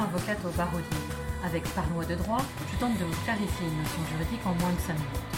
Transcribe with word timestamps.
Avocate 0.00 0.38
au 0.44 0.50
barreau. 0.56 0.78
Avec 1.44 1.64
Parle-moi 1.74 2.04
de 2.04 2.14
droit, 2.14 2.42
je 2.72 2.78
tente 2.78 2.98
de 2.98 3.04
vous 3.04 3.24
clarifier 3.24 3.66
une 3.66 3.78
notion 3.78 4.00
juridique 4.12 4.46
en 4.46 4.54
moins 4.54 4.72
de 4.72 4.80
5 4.80 4.94
minutes. 4.94 5.28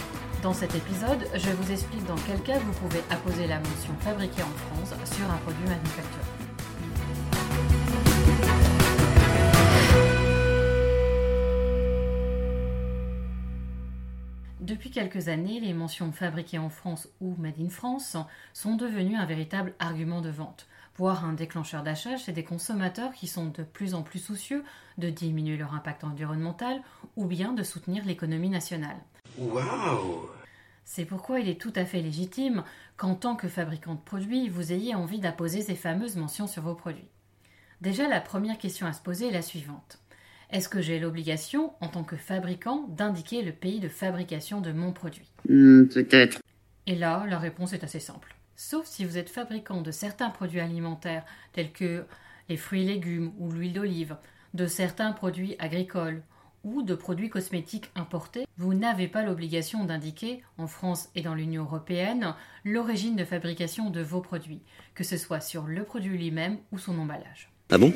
Dans 0.43 0.53
cet 0.53 0.75
épisode, 0.75 1.27
je 1.33 1.49
vous 1.51 1.71
explique 1.71 2.05
dans 2.05 2.15
quel 2.27 2.41
cas 2.41 2.59
vous 2.59 2.73
pouvez 2.73 3.03
apposer 3.09 3.47
la 3.47 3.57
mention 3.57 3.93
fabriquée 3.99 4.43
en 4.43 4.75
France 4.75 4.93
sur 5.15 5.25
un 5.29 5.37
produit 5.37 5.65
manufacturé. 5.65 6.40
Depuis 14.61 14.91
quelques 14.91 15.27
années, 15.27 15.59
les 15.59 15.73
mentions 15.73 16.11
fabriquées 16.11 16.59
en 16.59 16.69
France 16.69 17.09
ou 17.19 17.35
Made 17.39 17.59
in 17.59 17.69
France 17.69 18.15
sont 18.53 18.75
devenues 18.75 19.15
un 19.15 19.25
véritable 19.25 19.73
argument 19.79 20.21
de 20.21 20.29
vente, 20.29 20.67
voire 20.95 21.25
un 21.25 21.33
déclencheur 21.33 21.81
d'achat 21.81 22.15
chez 22.15 22.31
des 22.31 22.43
consommateurs 22.43 23.11
qui 23.13 23.25
sont 23.25 23.47
de 23.47 23.63
plus 23.63 23.95
en 23.95 24.03
plus 24.03 24.19
soucieux 24.19 24.63
de 24.99 25.09
diminuer 25.09 25.57
leur 25.57 25.73
impact 25.73 26.03
environnemental 26.03 26.83
ou 27.15 27.25
bien 27.25 27.53
de 27.53 27.63
soutenir 27.63 28.05
l'économie 28.05 28.49
nationale. 28.49 28.97
Waouh 29.39 30.29
C'est 30.85 31.05
pourquoi 31.05 31.39
il 31.39 31.49
est 31.49 31.59
tout 31.59 31.73
à 31.75 31.83
fait 31.83 32.03
légitime 32.03 32.63
qu'en 32.97 33.15
tant 33.15 33.35
que 33.35 33.47
fabricant 33.47 33.95
de 33.95 33.99
produits, 33.99 34.47
vous 34.47 34.71
ayez 34.71 34.93
envie 34.93 35.19
d'apposer 35.19 35.61
ces 35.61 35.75
fameuses 35.75 36.17
mentions 36.17 36.45
sur 36.45 36.61
vos 36.61 36.75
produits. 36.75 37.09
Déjà, 37.81 38.07
la 38.07 38.21
première 38.21 38.59
question 38.59 38.85
à 38.85 38.93
se 38.93 39.01
poser 39.01 39.29
est 39.29 39.31
la 39.31 39.41
suivante. 39.41 40.00
Est-ce 40.51 40.67
que 40.67 40.81
j'ai 40.81 40.99
l'obligation, 40.99 41.71
en 41.79 41.87
tant 41.87 42.03
que 42.03 42.17
fabricant, 42.17 42.85
d'indiquer 42.89 43.41
le 43.41 43.53
pays 43.53 43.79
de 43.79 43.87
fabrication 43.87 44.59
de 44.59 44.73
mon 44.73 44.91
produit? 44.91 45.31
Hmm, 45.47 45.85
Peut-être. 45.85 46.39
Et 46.87 46.95
là, 46.95 47.25
la 47.29 47.39
réponse 47.39 47.71
est 47.71 47.85
assez 47.85 48.01
simple. 48.01 48.35
Sauf 48.57 48.85
si 48.85 49.05
vous 49.05 49.17
êtes 49.17 49.29
fabricant 49.29 49.81
de 49.81 49.91
certains 49.91 50.29
produits 50.29 50.59
alimentaires, 50.59 51.23
tels 51.53 51.71
que 51.71 52.03
les 52.49 52.57
fruits 52.57 52.81
et 52.81 52.85
légumes 52.85 53.31
ou 53.39 53.49
l'huile 53.49 53.73
d'olive, 53.73 54.17
de 54.53 54.67
certains 54.67 55.13
produits 55.13 55.55
agricoles 55.57 56.21
ou 56.65 56.83
de 56.83 56.95
produits 56.95 57.29
cosmétiques 57.29 57.89
importés, 57.95 58.45
vous 58.57 58.73
n'avez 58.73 59.07
pas 59.07 59.23
l'obligation 59.23 59.85
d'indiquer, 59.85 60.43
en 60.57 60.67
France 60.67 61.09
et 61.15 61.21
dans 61.21 61.33
l'Union 61.33 61.63
européenne, 61.63 62.35
l'origine 62.65 63.15
de 63.15 63.23
fabrication 63.23 63.89
de 63.89 64.01
vos 64.01 64.21
produits, 64.21 64.61
que 64.95 65.05
ce 65.05 65.15
soit 65.15 65.39
sur 65.39 65.63
le 65.63 65.83
produit 65.83 66.17
lui-même 66.17 66.57
ou 66.73 66.77
son 66.77 66.99
emballage. 66.99 67.49
Ah 67.71 67.77
bon? 67.77 67.93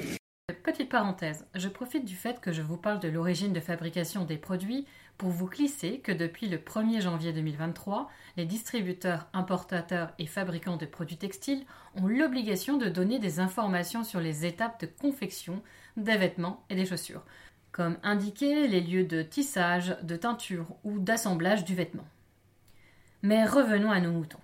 Petite 0.66 0.90
parenthèse, 0.90 1.46
je 1.54 1.70
profite 1.70 2.06
du 2.06 2.16
fait 2.16 2.42
que 2.42 2.52
je 2.52 2.64
vous 2.64 2.76
parle 2.76 3.00
de 3.00 3.08
l'origine 3.08 3.54
de 3.54 3.60
fabrication 3.60 4.26
des 4.26 4.38
produits 4.38 4.88
pour 5.16 5.30
vous 5.30 5.46
glisser 5.46 6.00
que 6.00 6.12
depuis 6.12 6.50
le 6.50 6.58
1er 6.58 7.02
janvier 7.02 7.34
2023, 7.34 8.10
les 8.36 8.46
distributeurs, 8.46 9.28
importateurs 9.34 10.12
et 10.18 10.26
fabricants 10.26 10.78
de 10.78 10.88
produits 10.88 11.18
textiles 11.18 11.64
ont 11.94 12.08
l'obligation 12.08 12.78
de 12.78 12.90
donner 12.90 13.20
des 13.20 13.40
informations 13.40 14.04
sur 14.04 14.20
les 14.20 14.48
étapes 14.48 14.82
de 14.82 14.88
confection 14.88 15.62
des 15.98 16.18
vêtements 16.18 16.66
et 16.72 16.76
des 16.76 16.88
chaussures, 16.88 17.26
comme 17.72 18.00
indiquer 18.02 18.68
les 18.68 18.82
lieux 18.82 19.06
de 19.06 19.22
tissage, 19.22 19.96
de 20.02 20.16
teinture 20.16 20.66
ou 20.84 20.98
d'assemblage 20.98 21.64
du 21.64 21.76
vêtement. 21.76 22.08
Mais 23.22 23.46
revenons 23.46 23.92
à 23.92 24.00
nos 24.00 24.12
moutons. 24.12 24.40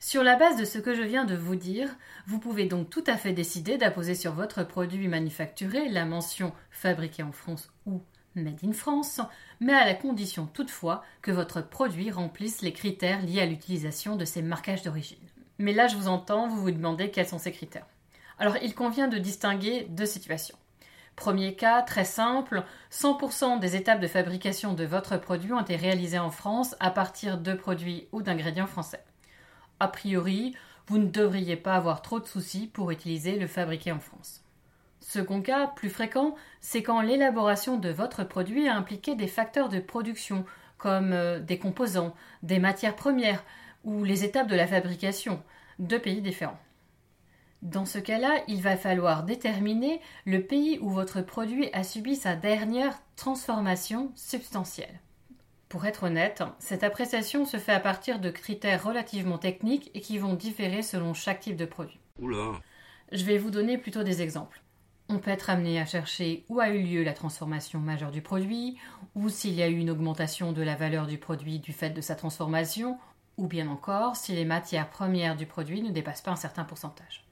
Sur 0.00 0.22
la 0.22 0.36
base 0.36 0.56
de 0.56 0.64
ce 0.64 0.78
que 0.78 0.94
je 0.94 1.02
viens 1.02 1.24
de 1.24 1.34
vous 1.34 1.56
dire, 1.56 1.88
vous 2.26 2.38
pouvez 2.38 2.66
donc 2.66 2.88
tout 2.88 3.02
à 3.08 3.16
fait 3.16 3.32
décider 3.32 3.78
d'apposer 3.78 4.14
sur 4.14 4.32
votre 4.32 4.62
produit 4.62 5.08
manufacturé 5.08 5.88
la 5.88 6.04
mention 6.04 6.52
fabriqué 6.70 7.24
en 7.24 7.32
France 7.32 7.72
ou 7.84 8.00
Made 8.36 8.64
in 8.64 8.72
France, 8.72 9.20
mais 9.58 9.72
à 9.72 9.84
la 9.84 9.94
condition 9.94 10.46
toutefois 10.46 11.02
que 11.20 11.32
votre 11.32 11.60
produit 11.60 12.12
remplisse 12.12 12.62
les 12.62 12.72
critères 12.72 13.22
liés 13.22 13.40
à 13.40 13.46
l'utilisation 13.46 14.14
de 14.14 14.24
ces 14.24 14.40
marquages 14.40 14.82
d'origine. 14.82 15.18
Mais 15.58 15.72
là, 15.72 15.88
je 15.88 15.96
vous 15.96 16.06
entends, 16.06 16.46
vous 16.46 16.62
vous 16.62 16.70
demandez 16.70 17.10
quels 17.10 17.26
sont 17.26 17.38
ces 17.38 17.50
critères. 17.50 17.86
Alors, 18.38 18.56
il 18.62 18.76
convient 18.76 19.08
de 19.08 19.18
distinguer 19.18 19.88
deux 19.90 20.06
situations. 20.06 20.56
Premier 21.16 21.56
cas, 21.56 21.82
très 21.82 22.04
simple, 22.04 22.62
100% 22.92 23.58
des 23.58 23.74
étapes 23.74 24.00
de 24.00 24.06
fabrication 24.06 24.74
de 24.74 24.84
votre 24.84 25.16
produit 25.16 25.52
ont 25.52 25.60
été 25.60 25.74
réalisées 25.74 26.20
en 26.20 26.30
France 26.30 26.76
à 26.78 26.92
partir 26.92 27.38
de 27.38 27.54
produits 27.54 28.06
ou 28.12 28.22
d'ingrédients 28.22 28.68
français. 28.68 29.02
A 29.80 29.88
priori, 29.88 30.54
vous 30.86 30.98
ne 30.98 31.06
devriez 31.06 31.56
pas 31.56 31.74
avoir 31.74 32.02
trop 32.02 32.18
de 32.18 32.26
soucis 32.26 32.66
pour 32.66 32.90
utiliser 32.90 33.38
le 33.38 33.46
fabriqué 33.46 33.92
en 33.92 34.00
France. 34.00 34.42
Second 35.00 35.40
cas, 35.40 35.66
plus 35.68 35.90
fréquent, 35.90 36.34
c'est 36.60 36.82
quand 36.82 37.00
l'élaboration 37.00 37.78
de 37.78 37.88
votre 37.88 38.24
produit 38.24 38.68
a 38.68 38.76
impliqué 38.76 39.14
des 39.14 39.26
facteurs 39.26 39.68
de 39.68 39.78
production, 39.78 40.44
comme 40.76 41.12
euh, 41.12 41.40
des 41.40 41.58
composants, 41.58 42.14
des 42.42 42.58
matières 42.58 42.96
premières 42.96 43.44
ou 43.84 44.04
les 44.04 44.24
étapes 44.24 44.48
de 44.48 44.56
la 44.56 44.66
fabrication, 44.66 45.42
deux 45.78 45.98
pays 45.98 46.20
différents. 46.20 46.58
Dans 47.62 47.86
ce 47.86 47.98
cas-là, 47.98 48.42
il 48.46 48.62
va 48.62 48.76
falloir 48.76 49.24
déterminer 49.24 50.00
le 50.24 50.42
pays 50.42 50.78
où 50.80 50.90
votre 50.90 51.22
produit 51.22 51.70
a 51.72 51.82
subi 51.82 52.14
sa 52.14 52.36
dernière 52.36 52.98
transformation 53.16 54.12
substantielle. 54.14 55.00
Pour 55.68 55.84
être 55.84 56.04
honnête, 56.04 56.42
cette 56.58 56.82
appréciation 56.82 57.44
se 57.44 57.58
fait 57.58 57.72
à 57.72 57.80
partir 57.80 58.20
de 58.20 58.30
critères 58.30 58.82
relativement 58.82 59.36
techniques 59.36 59.90
et 59.94 60.00
qui 60.00 60.16
vont 60.16 60.32
différer 60.32 60.80
selon 60.80 61.12
chaque 61.12 61.40
type 61.40 61.56
de 61.56 61.66
produit. 61.66 62.00
Oula 62.18 62.60
Je 63.12 63.24
vais 63.24 63.36
vous 63.36 63.50
donner 63.50 63.76
plutôt 63.76 64.02
des 64.02 64.22
exemples. 64.22 64.62
On 65.10 65.18
peut 65.18 65.30
être 65.30 65.50
amené 65.50 65.78
à 65.78 65.84
chercher 65.84 66.44
où 66.48 66.60
a 66.60 66.70
eu 66.70 66.82
lieu 66.82 67.02
la 67.02 67.12
transformation 67.12 67.80
majeure 67.80 68.10
du 68.10 68.22
produit, 68.22 68.78
ou 69.14 69.28
s'il 69.28 69.54
y 69.54 69.62
a 69.62 69.68
eu 69.68 69.76
une 69.76 69.90
augmentation 69.90 70.52
de 70.52 70.62
la 70.62 70.74
valeur 70.74 71.06
du 71.06 71.18
produit 71.18 71.58
du 71.58 71.72
fait 71.72 71.90
de 71.90 72.00
sa 72.00 72.14
transformation, 72.14 72.98
ou 73.36 73.46
bien 73.46 73.68
encore 73.68 74.16
si 74.16 74.32
les 74.32 74.44
matières 74.44 74.90
premières 74.90 75.36
du 75.36 75.46
produit 75.46 75.82
ne 75.82 75.90
dépassent 75.90 76.22
pas 76.22 76.30
un 76.30 76.36
certain 76.36 76.64
pourcentage. 76.64 77.27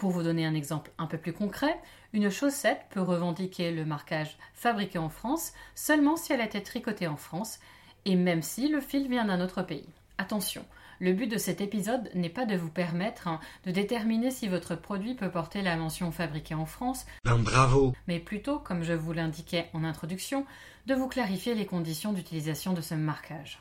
Pour 0.00 0.12
vous 0.12 0.22
donner 0.22 0.46
un 0.46 0.54
exemple 0.54 0.90
un 0.96 1.04
peu 1.04 1.18
plus 1.18 1.34
concret, 1.34 1.78
une 2.14 2.30
chaussette 2.30 2.86
peut 2.88 3.02
revendiquer 3.02 3.70
le 3.70 3.84
marquage 3.84 4.38
fabriqué 4.54 4.98
en 4.98 5.10
France 5.10 5.52
seulement 5.74 6.16
si 6.16 6.32
elle 6.32 6.40
a 6.40 6.46
été 6.46 6.62
tricotée 6.62 7.06
en 7.06 7.18
France 7.18 7.58
et 8.06 8.16
même 8.16 8.40
si 8.40 8.68
le 8.68 8.80
fil 8.80 9.10
vient 9.10 9.26
d'un 9.26 9.42
autre 9.42 9.60
pays. 9.60 9.90
Attention, 10.16 10.64
le 11.00 11.12
but 11.12 11.26
de 11.26 11.36
cet 11.36 11.60
épisode 11.60 12.10
n'est 12.14 12.30
pas 12.30 12.46
de 12.46 12.56
vous 12.56 12.70
permettre 12.70 13.28
hein, 13.28 13.40
de 13.66 13.72
déterminer 13.72 14.30
si 14.30 14.48
votre 14.48 14.74
produit 14.74 15.14
peut 15.14 15.30
porter 15.30 15.60
la 15.60 15.76
mention 15.76 16.10
fabriqué 16.12 16.54
en 16.54 16.64
France, 16.64 17.04
Ben 17.26 17.36
bravo 17.36 17.92
mais 18.08 18.20
plutôt, 18.20 18.58
comme 18.58 18.82
je 18.82 18.94
vous 18.94 19.12
l'indiquais 19.12 19.68
en 19.74 19.84
introduction, 19.84 20.46
de 20.86 20.94
vous 20.94 21.08
clarifier 21.08 21.54
les 21.54 21.66
conditions 21.66 22.14
d'utilisation 22.14 22.72
de 22.72 22.80
ce 22.80 22.94
marquage. 22.94 23.60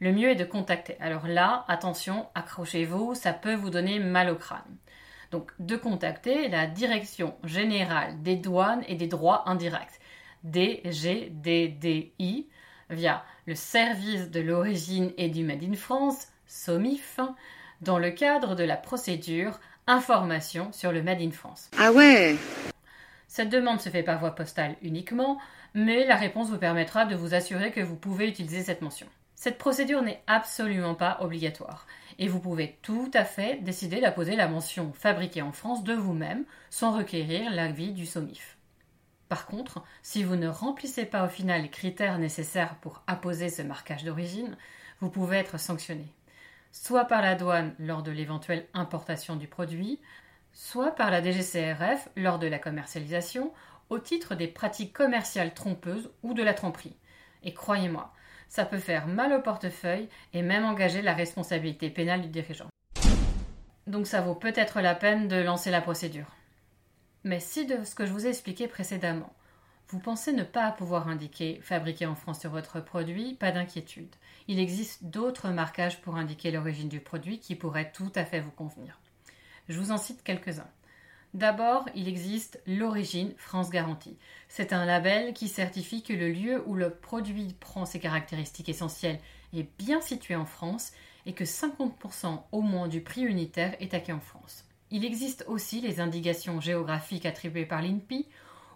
Le 0.00 0.10
mieux 0.12 0.30
est 0.30 0.36
de 0.36 0.44
contacter. 0.44 0.96
Alors 1.00 1.26
là, 1.26 1.66
attention, 1.68 2.28
accrochez-vous, 2.34 3.14
ça 3.14 3.34
peut 3.34 3.54
vous 3.54 3.68
donner 3.68 3.98
mal 3.98 4.30
au 4.30 4.36
crâne. 4.36 4.78
Donc 5.30 5.52
de 5.58 5.76
contacter 5.76 6.48
la 6.48 6.66
Direction 6.66 7.34
générale 7.44 8.22
des 8.22 8.36
douanes 8.36 8.84
et 8.88 8.94
des 8.94 9.06
droits 9.06 9.48
indirects, 9.48 10.00
DGDDI, 10.44 12.46
via 12.90 13.24
le 13.46 13.54
service 13.54 14.30
de 14.30 14.40
l'origine 14.40 15.12
et 15.16 15.28
du 15.28 15.44
Made 15.44 15.64
in 15.64 15.74
France, 15.74 16.28
SOMIF, 16.46 17.20
dans 17.80 17.98
le 17.98 18.10
cadre 18.10 18.54
de 18.54 18.64
la 18.64 18.76
procédure 18.76 19.58
Information 19.88 20.72
sur 20.72 20.90
le 20.90 21.02
Made 21.02 21.20
in 21.20 21.30
France. 21.30 21.70
Ah 21.78 21.92
ouais 21.92 22.36
Cette 23.28 23.50
demande 23.50 23.80
se 23.80 23.88
fait 23.88 24.02
par 24.02 24.18
voie 24.18 24.34
postale 24.34 24.76
uniquement, 24.82 25.38
mais 25.74 26.06
la 26.06 26.16
réponse 26.16 26.48
vous 26.48 26.58
permettra 26.58 27.04
de 27.04 27.14
vous 27.14 27.34
assurer 27.34 27.70
que 27.70 27.80
vous 27.80 27.96
pouvez 27.96 28.28
utiliser 28.28 28.62
cette 28.62 28.82
mention. 28.82 29.06
Cette 29.46 29.58
procédure 29.58 30.02
n'est 30.02 30.24
absolument 30.26 30.96
pas 30.96 31.18
obligatoire 31.20 31.86
et 32.18 32.26
vous 32.26 32.40
pouvez 32.40 32.80
tout 32.82 33.12
à 33.14 33.24
fait 33.24 33.62
décider 33.62 34.00
d'apposer 34.00 34.34
la 34.34 34.48
mention 34.48 34.92
fabriquée 34.92 35.40
en 35.40 35.52
France 35.52 35.84
de 35.84 35.94
vous-même 35.94 36.44
sans 36.68 36.90
requérir 36.90 37.52
l'avis 37.52 37.92
du 37.92 38.06
SOMIF. 38.06 38.58
Par 39.28 39.46
contre, 39.46 39.84
si 40.02 40.24
vous 40.24 40.34
ne 40.34 40.48
remplissez 40.48 41.04
pas 41.04 41.24
au 41.24 41.28
final 41.28 41.62
les 41.62 41.70
critères 41.70 42.18
nécessaires 42.18 42.74
pour 42.80 43.04
apposer 43.06 43.48
ce 43.48 43.62
marquage 43.62 44.02
d'origine, 44.02 44.56
vous 44.98 45.10
pouvez 45.10 45.36
être 45.36 45.60
sanctionné, 45.60 46.12
soit 46.72 47.04
par 47.04 47.22
la 47.22 47.36
douane 47.36 47.72
lors 47.78 48.02
de 48.02 48.10
l'éventuelle 48.10 48.66
importation 48.74 49.36
du 49.36 49.46
produit, 49.46 50.00
soit 50.54 50.90
par 50.90 51.12
la 51.12 51.22
DGCRF 51.22 52.08
lors 52.16 52.40
de 52.40 52.48
la 52.48 52.58
commercialisation 52.58 53.52
au 53.90 54.00
titre 54.00 54.34
des 54.34 54.48
pratiques 54.48 54.92
commerciales 54.92 55.54
trompeuses 55.54 56.10
ou 56.24 56.34
de 56.34 56.42
la 56.42 56.52
tromperie. 56.52 56.96
Et 57.44 57.54
croyez-moi, 57.54 58.12
ça 58.48 58.64
peut 58.64 58.78
faire 58.78 59.06
mal 59.06 59.32
au 59.32 59.40
portefeuille 59.40 60.08
et 60.32 60.42
même 60.42 60.64
engager 60.64 61.02
la 61.02 61.14
responsabilité 61.14 61.90
pénale 61.90 62.22
du 62.22 62.28
dirigeant. 62.28 62.68
Donc 63.86 64.06
ça 64.06 64.20
vaut 64.20 64.34
peut-être 64.34 64.80
la 64.80 64.94
peine 64.94 65.28
de 65.28 65.36
lancer 65.36 65.70
la 65.70 65.80
procédure. 65.80 66.34
Mais 67.24 67.40
si 67.40 67.66
de 67.66 67.84
ce 67.84 67.94
que 67.94 68.06
je 68.06 68.12
vous 68.12 68.26
ai 68.26 68.30
expliqué 68.30 68.68
précédemment, 68.68 69.32
vous 69.88 70.00
pensez 70.00 70.32
ne 70.32 70.42
pas 70.42 70.72
pouvoir 70.72 71.08
indiquer 71.08 71.60
fabriqué 71.62 72.06
en 72.06 72.16
France 72.16 72.40
sur 72.40 72.50
votre 72.50 72.80
produit, 72.80 73.34
pas 73.34 73.52
d'inquiétude. 73.52 74.14
Il 74.48 74.58
existe 74.58 75.04
d'autres 75.04 75.50
marquages 75.50 76.00
pour 76.00 76.16
indiquer 76.16 76.50
l'origine 76.50 76.88
du 76.88 77.00
produit 77.00 77.38
qui 77.38 77.54
pourraient 77.54 77.92
tout 77.92 78.10
à 78.16 78.24
fait 78.24 78.40
vous 78.40 78.50
convenir. 78.50 79.00
Je 79.68 79.78
vous 79.78 79.92
en 79.92 79.98
cite 79.98 80.24
quelques-uns. 80.24 80.68
D'abord, 81.36 81.86
il 81.94 82.08
existe 82.08 82.62
l'origine 82.66 83.34
France 83.36 83.68
Garantie. 83.68 84.16
C'est 84.48 84.72
un 84.72 84.86
label 84.86 85.34
qui 85.34 85.48
certifie 85.48 86.02
que 86.02 86.14
le 86.14 86.30
lieu 86.30 86.62
où 86.64 86.72
le 86.72 86.88
produit 86.88 87.54
prend 87.60 87.84
ses 87.84 88.00
caractéristiques 88.00 88.70
essentielles 88.70 89.20
est 89.52 89.68
bien 89.76 90.00
situé 90.00 90.34
en 90.34 90.46
France 90.46 90.92
et 91.26 91.34
que 91.34 91.44
50% 91.44 92.40
au 92.52 92.62
moins 92.62 92.88
du 92.88 93.02
prix 93.02 93.20
unitaire 93.20 93.76
est 93.80 93.92
acquis 93.92 94.12
en 94.12 94.20
France. 94.20 94.64
Il 94.90 95.04
existe 95.04 95.44
aussi 95.46 95.82
les 95.82 96.00
indications 96.00 96.58
géographiques 96.58 97.26
attribuées 97.26 97.66
par 97.66 97.82
l'INPI 97.82 98.26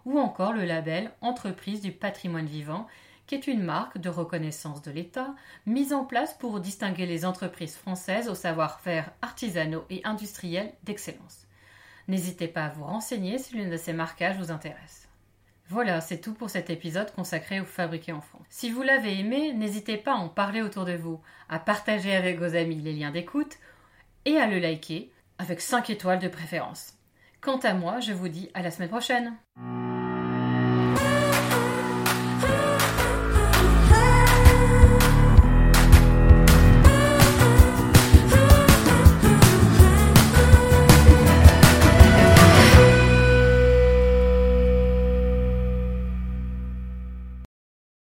ou 0.05 0.19
encore 0.19 0.53
le 0.53 0.63
label 0.63 1.11
Entreprise 1.21 1.81
du 1.81 1.91
patrimoine 1.91 2.45
vivant, 2.45 2.85
qui 3.25 3.33
est 3.33 3.47
une 3.47 3.63
marque 3.63 3.97
de 3.97 4.09
reconnaissance 4.09 4.83
de 4.83 4.91
l'État 4.91 5.33
mise 5.65 5.93
en 5.93 6.05
place 6.05 6.35
pour 6.35 6.59
distinguer 6.59 7.07
les 7.07 7.25
entreprises 7.25 7.75
françaises 7.75 8.29
au 8.29 8.35
savoir-faire 8.35 9.09
artisanaux 9.23 9.85
et 9.89 10.01
industriels 10.03 10.75
d'excellence. 10.83 11.47
N'hésitez 12.11 12.49
pas 12.49 12.65
à 12.65 12.69
vous 12.69 12.83
renseigner 12.83 13.37
si 13.37 13.55
l'une 13.55 13.69
de 13.69 13.77
ces 13.77 13.93
marquages 13.93 14.35
vous 14.35 14.51
intéresse. 14.51 15.07
Voilà, 15.69 16.01
c'est 16.01 16.19
tout 16.19 16.33
pour 16.33 16.49
cet 16.49 16.69
épisode 16.69 17.09
consacré 17.13 17.61
au 17.61 17.63
fabriqué 17.63 18.11
en 18.11 18.19
France. 18.19 18.45
Si 18.49 18.69
vous 18.69 18.81
l'avez 18.81 19.17
aimé, 19.17 19.53
n'hésitez 19.53 19.95
pas 19.95 20.11
à 20.11 20.17
en 20.17 20.27
parler 20.27 20.61
autour 20.61 20.83
de 20.83 20.91
vous, 20.91 21.21
à 21.47 21.57
partager 21.57 22.13
avec 22.13 22.37
vos 22.37 22.53
amis 22.57 22.81
les 22.81 22.91
liens 22.91 23.11
d'écoute 23.11 23.55
et 24.25 24.35
à 24.35 24.47
le 24.47 24.59
liker 24.59 25.09
avec 25.37 25.61
5 25.61 25.89
étoiles 25.89 26.19
de 26.19 26.27
préférence. 26.27 26.97
Quant 27.39 27.59
à 27.59 27.73
moi, 27.73 28.01
je 28.01 28.11
vous 28.11 28.27
dis 28.27 28.51
à 28.55 28.61
la 28.61 28.71
semaine 28.71 28.89
prochaine. 28.89 29.33